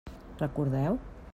[0.39, 0.97] Recordeu?